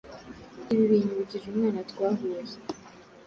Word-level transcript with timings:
Ibi 0.71 0.83
binyibukije 0.89 1.45
umwana 1.49 1.79
twahuye 1.89 2.55